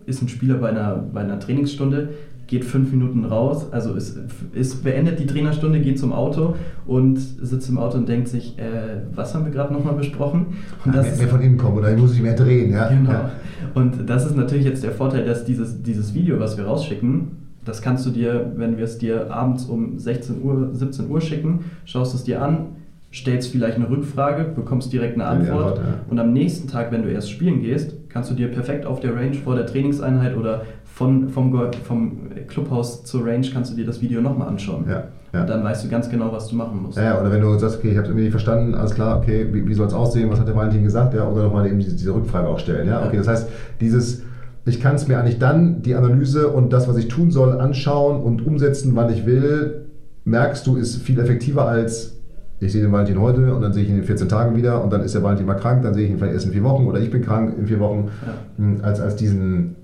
[0.06, 2.10] ist ein Spieler bei einer, bei einer Trainingsstunde,
[2.48, 4.18] geht fünf Minuten raus, also ist,
[4.54, 6.56] ist beendet die Trainerstunde, geht zum Auto
[6.86, 10.48] und sitzt im Auto und denkt sich, äh, was haben wir gerade nochmal besprochen?
[10.86, 12.88] Und das mehr, mehr von innen kommen oder ich muss ich mehr drehen, ja.
[12.88, 13.12] Genau.
[13.12, 13.32] Ja.
[13.74, 17.82] Und das ist natürlich jetzt der Vorteil, dass dieses, dieses Video, was wir rausschicken, das
[17.82, 22.16] kannst du dir, wenn wir es dir abends um 16 Uhr, 17 Uhr schicken, schaust
[22.16, 22.78] es dir an,
[23.12, 25.94] stellst vielleicht eine Rückfrage, bekommst direkt eine Antwort ja, ja.
[26.10, 29.16] und am nächsten Tag, wenn du erst spielen gehst, kannst du dir perfekt auf der
[29.16, 30.64] Range vor der Trainingseinheit oder
[30.98, 34.86] von, vom, vom Clubhaus zur Range kannst du dir das Video nochmal anschauen.
[34.90, 35.42] Ja, ja.
[35.42, 36.98] Und dann weißt du ganz genau, was du machen musst.
[36.98, 39.46] Ja, oder wenn du sagst, okay, ich habe es irgendwie nicht verstanden, alles klar, okay,
[39.52, 41.96] wie, wie soll es aussehen, was hat der Valentin gesagt, ja, oder nochmal eben diese,
[41.96, 42.88] diese, Rückfrage auch stellen.
[42.88, 43.48] Ja, okay, das heißt,
[43.80, 44.24] dieses,
[44.66, 48.20] ich kann es mir eigentlich dann die Analyse und das, was ich tun soll, anschauen
[48.20, 49.86] und umsetzen, wann ich will,
[50.26, 52.16] merkst du, ist viel effektiver als
[52.60, 54.92] ich sehe den Valentin heute und dann sehe ich ihn in 14 Tagen wieder und
[54.92, 56.88] dann ist der Valentin mal krank, dann sehe ich ihn vielleicht erst in vier Wochen
[56.88, 58.34] oder ich bin krank in vier Wochen, ja.
[58.58, 59.76] Hm, als, als diesen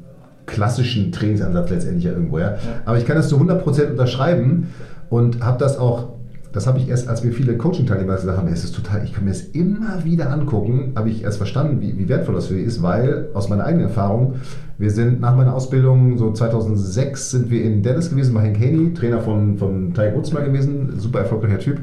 [0.45, 2.39] klassischen Trainingsansatz letztendlich ja irgendwo.
[2.39, 2.51] Ja.
[2.51, 2.57] ja.
[2.85, 4.67] Aber ich kann das zu 100% unterschreiben
[5.09, 6.13] und habe das auch,
[6.51, 9.23] das habe ich erst, als mir viele Coaching-Teilnehmer gesagt haben, es ist total, ich kann
[9.23, 12.61] mir das immer wieder angucken, habe ich erst verstanden, wie, wie wertvoll das für die
[12.61, 14.35] ist, weil aus meiner eigenen Erfahrung,
[14.77, 18.93] wir sind nach meiner Ausbildung, so 2006 sind wir in Dallas gewesen bei Hank Haney,
[18.93, 21.79] Trainer von, von Woods mal gewesen, super erfolgreicher Typ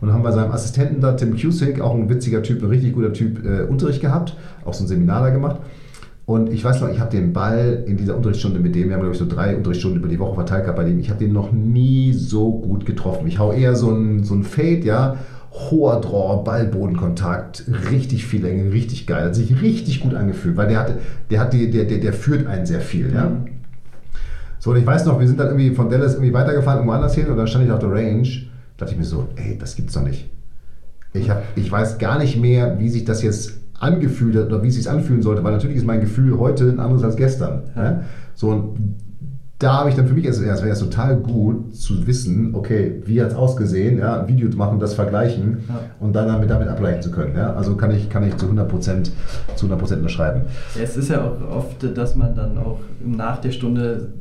[0.00, 3.12] und haben bei seinem Assistenten da, Tim Cusick, auch ein witziger Typ, ein richtig guter
[3.12, 5.60] Typ, äh, Unterricht gehabt, auch so ein Seminar da gemacht
[6.26, 9.02] und ich weiß noch, ich habe den Ball in dieser Unterrichtsstunde mit dem, wir haben
[9.02, 11.32] glaube ich so drei Unterrichtsstunden über die Woche verteilt gehabt bei dem, ich habe den
[11.32, 13.26] noch nie so gut getroffen.
[13.26, 15.18] Ich hau eher so ein, so ein Fade, ja,
[15.52, 20.80] hoher Draw, Ball-Bodenkontakt, richtig viel Länge, richtig geil, hat sich richtig gut angefühlt, weil der
[20.80, 20.94] hat,
[21.30, 23.26] der hat die, der, der, der führt einen sehr viel, ja.
[23.26, 23.48] Mhm.
[24.58, 27.14] So, und ich weiß noch, wir sind dann irgendwie von Dallas irgendwie weitergefahren, irgendwo anders
[27.14, 28.26] hin, und dann stand ich auf der Range,
[28.78, 30.30] dachte ich mir so, ey, das gibt's doch nicht.
[31.12, 34.68] Ich, hab, ich weiß gar nicht mehr, wie sich das jetzt angefühlt hat oder wie
[34.68, 37.62] es sich anfühlen sollte, weil natürlich ist mein Gefühl heute ein anderes als gestern.
[37.76, 38.00] Ja.
[38.34, 38.78] So, und
[39.58, 43.22] da habe ich dann für mich, es wäre es total gut zu wissen, okay, wie
[43.22, 45.80] hat es ausgesehen, ja, ein Video machen, das vergleichen ja.
[46.00, 47.36] und dann damit, damit abgleichen zu können.
[47.36, 47.54] Ja.
[47.54, 49.10] Also kann ich, kann ich zu 100%,
[49.54, 50.42] zu 100 unterschreiben.
[50.74, 54.12] Ja, es ist ja auch oft, dass man dann auch nach der Stunde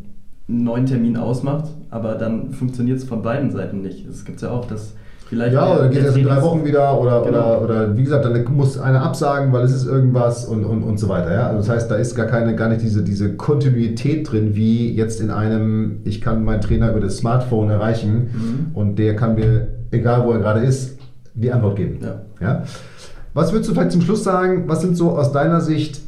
[0.48, 4.08] einen neuen Termin ausmacht, aber dann funktioniert es von beiden Seiten nicht.
[4.08, 4.94] Es gibt ja auch, dass
[5.28, 7.58] Vielleicht ja, oder geht es in drei Wochen wieder oder, genau.
[7.58, 11.00] oder, oder wie gesagt, dann muss einer absagen, weil es ist irgendwas und, und, und
[11.00, 11.34] so weiter.
[11.34, 11.48] Ja?
[11.48, 15.22] Also das heißt, da ist gar, keine, gar nicht diese, diese Kontinuität drin, wie jetzt
[15.22, 18.76] in einem, ich kann meinen Trainer über das Smartphone erreichen mhm.
[18.76, 21.00] und der kann mir, egal wo er gerade ist,
[21.34, 22.00] die Antwort geben.
[22.02, 22.22] Ja.
[22.40, 22.64] Ja?
[23.34, 26.02] Was würdest du vielleicht zum Schluss sagen, was sind so aus deiner Sicht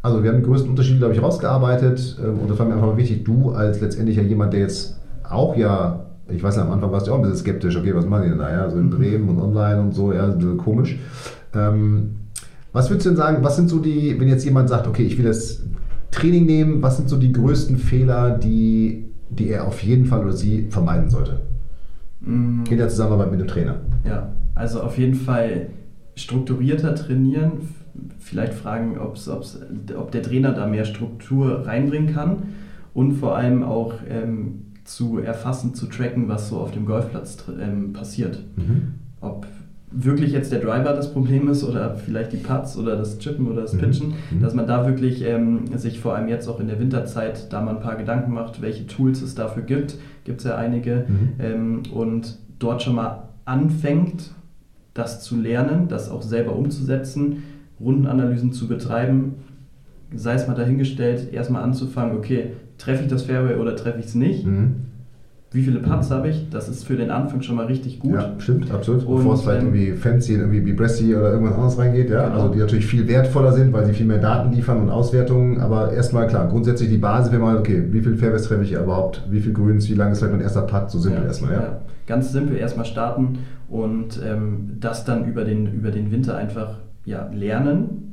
[0.00, 2.18] also wir haben den größten Unterschied, glaube ich, rausgearbeitet.
[2.22, 4.96] Ähm, und das war mir einfach mal wichtig, du als letztendlicher jemand, der jetzt
[5.28, 8.24] auch ja ich weiß, am Anfang warst du auch ein bisschen skeptisch, okay, was machen
[8.24, 8.50] die denn da?
[8.50, 8.70] Ja?
[8.70, 8.90] So in mhm.
[8.90, 10.98] Bremen und online und so, ja, ein bisschen komisch.
[11.54, 12.10] Ähm,
[12.72, 15.16] was würdest du denn sagen, was sind so die, wenn jetzt jemand sagt, okay, ich
[15.16, 15.62] will das
[16.10, 20.32] Training nehmen, was sind so die größten Fehler, die, die er auf jeden Fall oder
[20.32, 21.40] sie vermeiden sollte?
[22.20, 22.64] Mhm.
[22.68, 23.76] In der Zusammenarbeit mit dem Trainer.
[24.04, 25.68] Ja, also auf jeden Fall
[26.14, 27.52] strukturierter trainieren,
[28.18, 29.58] vielleicht fragen, ob's, ob's,
[29.96, 32.42] ob der Trainer da mehr Struktur reinbringen kann
[32.92, 37.92] und vor allem auch ähm, zu erfassen, zu tracken, was so auf dem Golfplatz ähm,
[37.92, 38.42] passiert.
[38.56, 38.94] Mhm.
[39.20, 39.46] Ob
[39.90, 43.62] wirklich jetzt der Driver das Problem ist oder vielleicht die Putts oder das Chippen oder
[43.62, 43.78] das mhm.
[43.78, 44.40] Pitchen, mhm.
[44.40, 47.76] dass man da wirklich ähm, sich vor allem jetzt auch in der Winterzeit da mal
[47.76, 51.32] ein paar Gedanken macht, welche Tools es dafür gibt, gibt es ja einige, mhm.
[51.38, 54.30] ähm, und dort schon mal anfängt,
[54.94, 57.42] das zu lernen, das auch selber umzusetzen,
[57.80, 59.36] Rundenanalysen zu betreiben,
[60.14, 64.14] sei es mal dahingestellt, erstmal anzufangen, okay, treffe ich das Fairway oder treffe ich es
[64.14, 64.46] nicht?
[64.46, 64.76] Mhm.
[65.50, 66.50] Wie viele Putts habe ich?
[66.50, 68.12] Das ist für den Anfang schon mal richtig gut.
[68.12, 69.06] Ja, stimmt, absolut.
[69.06, 72.26] Und Bevor es vielleicht ähm, irgendwie fancy, irgendwie wie Bressy oder irgendwas anderes reingeht, ja.
[72.28, 72.34] Genau.
[72.34, 75.58] Also die natürlich viel wertvoller sind, weil sie viel mehr Daten liefern und Auswertungen.
[75.60, 79.22] Aber erstmal klar, grundsätzlich die Basis wäre mal, okay, wie viele Fairways treffe ich überhaupt?
[79.30, 79.88] Wie viele Grüns?
[79.88, 80.90] Wie lang ist vielleicht mein erster Putt?
[80.90, 81.60] So simpel ja, erstmal, ja.
[81.60, 81.80] ja.
[82.06, 83.38] Ganz simpel erstmal starten
[83.70, 88.08] und ähm, das dann über den, über den Winter einfach ja, lernen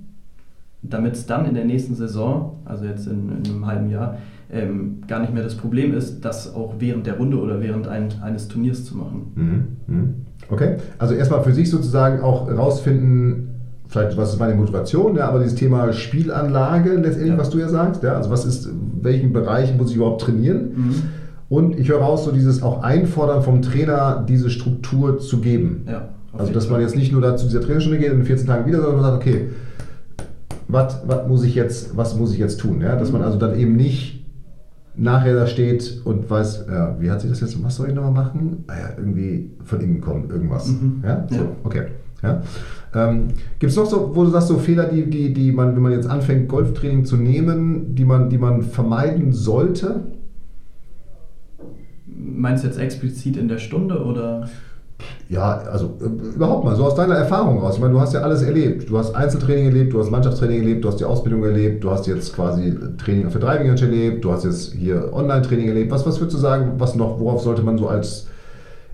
[0.90, 4.18] damit es dann in der nächsten Saison, also jetzt in, in einem halben Jahr,
[4.56, 8.10] ähm, gar nicht mehr das Problem ist, das auch während der Runde oder während ein,
[8.22, 9.32] eines Turniers zu machen.
[9.36, 9.94] Mhm.
[9.94, 10.14] Mhm.
[10.50, 13.50] Okay, also erstmal für sich sozusagen auch rausfinden,
[13.88, 17.38] vielleicht was ist meine Motivation, ja, aber dieses Thema Spielanlage letztendlich, ja.
[17.38, 18.70] was du ja sagst, ja, also was ist,
[19.02, 20.72] welchen Bereich muss ich überhaupt trainieren?
[20.76, 20.96] Mhm.
[21.48, 25.86] Und ich höre raus, so dieses auch Einfordern vom Trainer, diese Struktur zu geben.
[25.88, 28.48] Ja, also, dass man jetzt nicht nur da zu dieser Trainerstunde geht und in 14
[28.48, 29.50] Tagen wieder, sondern man sagt, okay,
[30.68, 32.82] was muss ich jetzt, was muss ich jetzt tun?
[32.82, 32.96] Ja?
[32.96, 34.25] Dass man also dann eben nicht
[34.98, 38.26] nachher da steht und weiß, ja, wie hat sich das jetzt, was soll ich nochmal
[38.26, 38.64] machen?
[38.68, 40.68] Ah ja, irgendwie von innen kommen, irgendwas.
[40.68, 41.02] Mhm.
[41.04, 41.28] Ja?
[41.30, 41.48] So, ja.
[41.64, 41.84] okay.
[42.24, 42.42] Ja?
[42.94, 43.28] Ähm,
[43.60, 45.92] Gibt es noch so, wo du sagst, so Fehler, die, die, die man, wenn man
[45.92, 50.08] jetzt anfängt, Golftraining zu nehmen, die man, die man vermeiden sollte?
[52.06, 54.50] Meinst du jetzt explizit in der Stunde oder?
[55.28, 57.76] Ja, also äh, überhaupt mal, so aus deiner Erfahrung raus.
[57.76, 58.90] Ich meine, du hast ja alles erlebt.
[58.90, 62.06] Du hast Einzeltraining erlebt, du hast Mannschaftstraining erlebt, du hast die Ausbildung erlebt, du hast
[62.08, 65.92] jetzt quasi Training der Driving erlebt, du hast jetzt hier Online-Training erlebt.
[65.92, 68.28] Was, was würdest du sagen, was noch, worauf sollte man so als,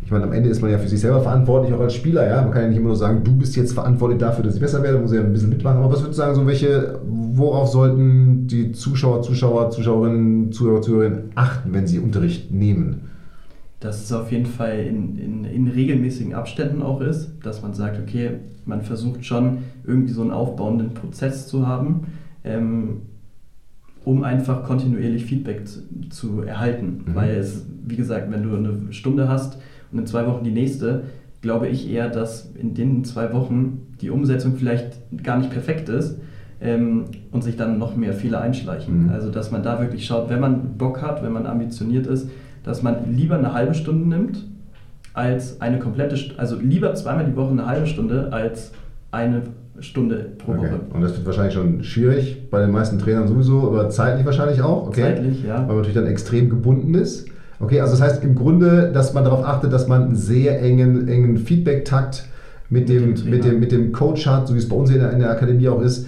[0.01, 2.41] ich meine, am Ende ist man ja für sich selber verantwortlich, auch als Spieler, ja.
[2.41, 4.81] Man kann ja nicht immer nur sagen, du bist jetzt verantwortlich dafür, dass ich besser
[4.81, 5.79] werde, muss ja ein bisschen mitmachen.
[5.79, 11.31] Aber was würdest du sagen, so welche, worauf sollten die Zuschauer, Zuschauer, Zuschauerinnen, Zuhörer, Zuhörerinnen
[11.35, 13.11] achten, wenn sie Unterricht nehmen?
[13.81, 17.99] Dass es auf jeden Fall in, in, in, regelmäßigen Abständen auch ist, dass man sagt,
[17.99, 18.29] okay,
[18.63, 22.03] man versucht schon irgendwie so einen aufbauenden Prozess zu haben,
[22.43, 23.01] ähm,
[24.05, 27.05] um einfach kontinuierlich Feedback zu, zu erhalten.
[27.05, 27.15] Mhm.
[27.15, 29.57] Weil es, wie gesagt, wenn du eine Stunde hast
[29.91, 31.05] und in zwei Wochen die nächste,
[31.41, 36.17] glaube ich eher, dass in den zwei Wochen die Umsetzung vielleicht gar nicht perfekt ist.
[36.63, 39.05] Ähm, und sich dann noch mehr Fehler einschleichen.
[39.05, 39.09] Mhm.
[39.09, 42.29] Also, dass man da wirklich schaut, wenn man Bock hat, wenn man ambitioniert ist,
[42.63, 44.45] dass man lieber eine halbe Stunde nimmt
[45.13, 48.71] als eine komplette, also lieber zweimal die Woche eine halbe Stunde als
[49.12, 49.43] eine
[49.80, 50.67] Stunde pro Woche.
[50.67, 50.76] Okay.
[50.93, 54.88] Und das wird wahrscheinlich schon schwierig, bei den meisten Trainern sowieso, aber zeitlich wahrscheinlich auch.
[54.88, 55.02] Okay.
[55.02, 55.56] Zeitlich, ja.
[55.56, 57.28] Weil man natürlich dann extrem gebunden ist.
[57.60, 61.08] Okay, also das heißt im Grunde, dass man darauf achtet, dass man einen sehr engen,
[61.08, 62.26] engen Feedback-Takt
[62.69, 65.00] mit, mit, dem, mit, dem, mit dem Coach hat, so wie es bei uns in
[65.00, 66.08] der, in der Akademie auch ist,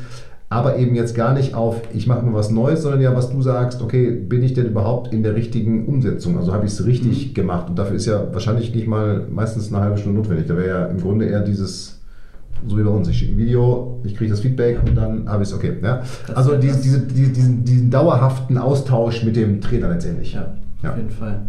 [0.54, 3.42] aber eben jetzt gar nicht auf, ich mache mir was Neues, sondern ja, was du
[3.42, 6.38] sagst, okay, bin ich denn überhaupt in der richtigen Umsetzung?
[6.38, 7.34] Also habe ich es richtig mhm.
[7.34, 7.70] gemacht?
[7.70, 10.46] Und dafür ist ja wahrscheinlich nicht mal meistens eine halbe Stunde notwendig.
[10.48, 12.00] Da wäre ja im Grunde eher dieses,
[12.68, 15.42] so wie bei uns, ich schicke ein Video, ich kriege das Feedback und dann habe
[15.42, 15.74] ich es okay.
[15.82, 16.04] Ja?
[16.36, 20.34] Also diese, diese, diesen, diesen dauerhaften Austausch mit dem Trainer letztendlich.
[20.34, 20.92] Ja, ja.
[20.92, 21.42] auf jeden Fall.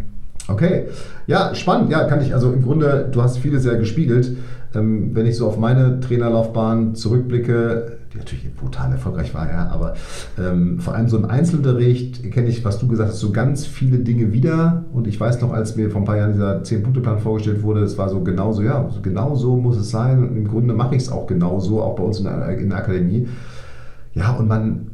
[0.47, 0.85] Okay,
[1.27, 1.91] ja, spannend.
[1.91, 4.35] Ja, kann ich, also im Grunde, du hast vieles ja gespiegelt.
[4.75, 9.95] Ähm, wenn ich so auf meine Trainerlaufbahn zurückblicke, die natürlich brutal erfolgreich war, ja, aber
[10.39, 13.99] ähm, vor allem so ein Einzelunterricht kenne ich, was du gesagt hast, so ganz viele
[13.99, 14.85] Dinge wieder.
[14.93, 17.97] Und ich weiß noch, als mir vor ein paar Jahren dieser 10-Punkte-Plan vorgestellt wurde, es
[17.97, 20.19] war so genauso, ja, genau so muss es sein.
[20.19, 22.79] Und im Grunde mache ich es auch genauso, auch bei uns in der, in der
[22.79, 23.27] Akademie.
[24.13, 24.91] Ja, und man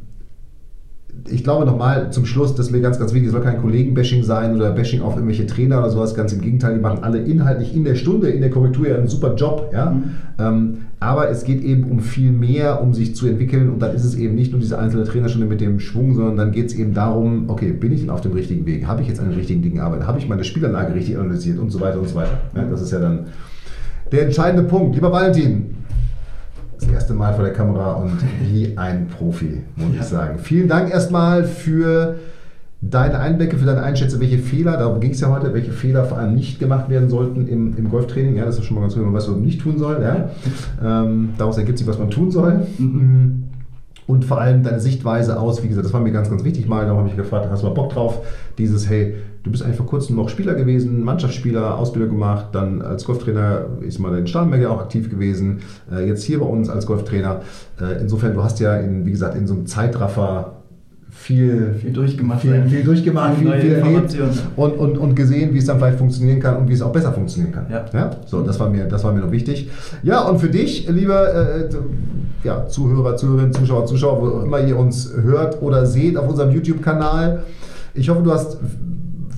[1.28, 4.22] ich glaube nochmal zum Schluss, das ist mir ganz, ganz wichtig, es soll kein Kollegen-Bashing
[4.24, 6.14] sein oder Bashing auf irgendwelche Trainer oder sowas.
[6.14, 9.08] Ganz im Gegenteil, die machen alle inhaltlich in der Stunde, in der Korrektur ja einen
[9.08, 9.70] super Job.
[9.72, 9.90] Ja?
[9.90, 10.04] Mhm.
[10.38, 14.04] Ähm, aber es geht eben um viel mehr, um sich zu entwickeln und dann ist
[14.04, 16.94] es eben nicht nur diese einzelne Trainerstunde mit dem Schwung, sondern dann geht es eben
[16.94, 18.86] darum, okay, bin ich denn auf dem richtigen Weg?
[18.86, 20.06] Habe ich jetzt an den richtigen Dingen gearbeitet?
[20.06, 22.38] Habe ich meine Spielanlage richtig analysiert und so weiter und so weiter.
[22.54, 23.26] Ja, das ist ja dann
[24.12, 24.94] der entscheidende Punkt.
[24.94, 25.74] Lieber Valentin,
[26.82, 28.18] das erste Mal vor der Kamera und
[28.50, 30.00] wie ein Profi, muss ja.
[30.00, 30.38] ich sagen.
[30.38, 32.16] Vielen Dank erstmal für
[32.80, 36.18] deine Einblicke, für deine Einschätzung, welche Fehler, darum ging es ja heute, welche Fehler vor
[36.18, 38.36] allem nicht gemacht werden sollten im, im Golftraining.
[38.36, 40.02] Ja, das ist schon mal ganz gut, man weiß, was man nicht tun soll.
[40.02, 40.30] Ja.
[41.04, 42.66] Ähm, daraus ergibt sich, was man tun soll.
[42.78, 43.44] Mhm.
[44.08, 46.84] Und vor allem deine Sichtweise aus, wie gesagt, das war mir ganz, ganz wichtig mal.
[46.84, 48.26] Darum habe ich gefragt, hast du mal Bock drauf?
[48.58, 53.04] Dieses, hey, du bist eigentlich vor kurzem noch Spieler gewesen, Mannschaftsspieler, Ausbildung gemacht, dann als
[53.04, 55.60] Golftrainer ist mal in Starnberg ja auch aktiv gewesen,
[55.92, 57.42] äh, jetzt hier bei uns als Golftrainer.
[57.80, 60.58] Äh, insofern, du hast ja, in, wie gesagt, in so einem Zeitraffer
[61.10, 64.16] viel, viel durchgemacht, viel, viel durchgemacht, viel, viel erlebt
[64.56, 67.12] und, und, und gesehen, wie es dann vielleicht funktionieren kann und wie es auch besser
[67.12, 67.66] funktionieren kann.
[67.70, 67.84] Ja.
[67.92, 68.10] ja?
[68.26, 69.70] So, das war mir, das war mir noch wichtig.
[70.02, 71.68] Ja, und für dich, lieber äh,
[72.44, 77.42] ja, Zuhörer, Zuhörerinnen, Zuschauer, Zuschauer, wo immer ihr uns hört oder seht auf unserem YouTube-Kanal,
[77.94, 78.56] ich hoffe, du hast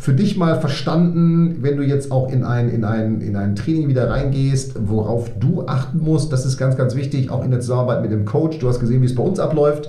[0.05, 3.89] für dich mal verstanden, wenn du jetzt auch in ein, in, ein, in ein Training
[3.89, 6.31] wieder reingehst, worauf du achten musst.
[6.31, 8.59] Das ist ganz, ganz wichtig, auch in der Zusammenarbeit mit dem Coach.
[8.59, 9.89] Du hast gesehen, wie es bei uns abläuft.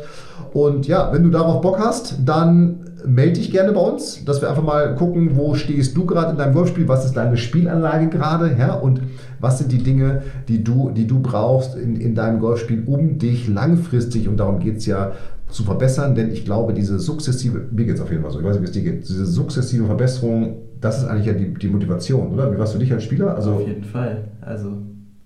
[0.53, 4.49] Und ja, wenn du darauf Bock hast, dann melde dich gerne bei uns, dass wir
[4.49, 8.55] einfach mal gucken, wo stehst du gerade in deinem Golfspiel, was ist deine Spielanlage gerade
[8.57, 9.01] ja, und
[9.41, 13.49] was sind die Dinge, die du, die du brauchst in, in deinem Golfspiel, um dich
[13.49, 15.11] langfristig, und darum geht es ja,
[15.49, 18.45] zu verbessern, denn ich glaube, diese sukzessive, mir geht es auf jeden Fall so, ich
[18.45, 21.67] weiß nicht, wie es dir geht, diese sukzessive Verbesserung, das ist eigentlich ja die, die
[21.67, 22.51] Motivation, oder?
[22.51, 23.35] Wie war es für dich als Spieler?
[23.35, 24.25] Also, auf jeden Fall.
[24.41, 24.71] Also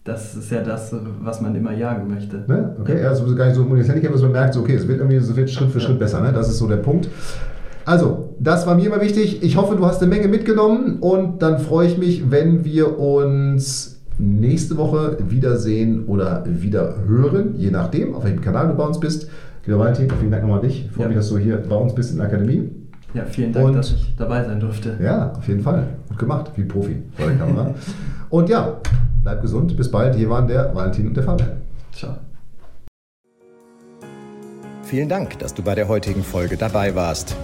[0.04, 2.44] das ist ja das, was man immer jagen möchte.
[2.48, 2.76] Ne?
[2.80, 5.00] Okay, ja, also gar nicht so ein Handicap, dass man merkt, so, okay, es wird
[5.00, 6.22] irgendwie es wird Schritt für Schritt besser.
[6.22, 6.34] Ne?
[6.34, 7.10] Das ist so der Punkt.
[7.86, 9.44] Also, das war mir immer wichtig.
[9.44, 14.00] Ich hoffe, du hast eine Menge mitgenommen und dann freue ich mich, wenn wir uns
[14.18, 19.30] nächste Woche wiedersehen oder wieder hören, je nachdem, auf welchem Kanal du bei uns bist.
[19.70, 20.86] Lieber Valentin, vielen Dank nochmal an dich.
[20.86, 21.10] Ich freue ja.
[21.10, 22.72] mich, dass du hier bei uns bist in der Akademie.
[23.14, 24.98] Ja, vielen Dank, und, dass ich dabei sein durfte.
[25.00, 25.86] Ja, auf jeden Fall.
[26.08, 27.76] Gut gemacht, wie Profi vor der Kamera.
[28.32, 28.82] und ja,
[29.22, 29.78] bleib gesund.
[29.78, 30.16] Bis bald.
[30.16, 31.52] Hier waren der Valentin und der Fabian.
[31.94, 32.16] Ciao.
[34.82, 37.36] Vielen Dank, dass du bei der heutigen Folge dabei warst.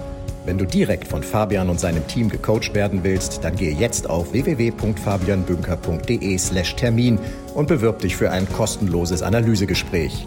[0.46, 4.32] Wenn du direkt von Fabian und seinem Team gecoacht werden willst, dann gehe jetzt auf
[4.32, 7.18] www.fabianbünker.de/termin
[7.54, 10.26] und bewirb dich für ein kostenloses Analysegespräch.